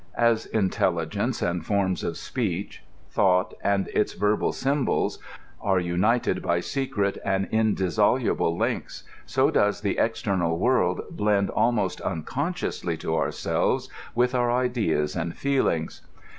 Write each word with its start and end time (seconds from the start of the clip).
As 0.17 0.47
intelligence 0.47 1.41
dnd 1.41 1.63
forms 1.63 2.03
of 2.03 2.17
speech, 2.17 2.81
thought 3.11 3.53
and 3.63 3.87
its 3.89 4.13
verbal 4.13 4.51
symbols, 4.51 5.19
nxe 5.63 5.83
united 5.85 6.41
by 6.41 6.59
secret 6.59 7.19
and 7.23 7.47
indissoluble 7.51 8.57
links, 8.57 9.03
so 9.27 9.51
does 9.51 9.81
the 9.81 9.99
external 9.99 10.57
world 10.57 11.01
blend 11.11 11.51
almost 11.51 12.01
unconsciously 12.01 12.97
to 12.97 13.15
ourselves 13.15 13.89
with 14.15 14.33
our 14.33 14.49
ideat 14.49 15.15
and 15.15 15.37
feelings. 15.37 16.01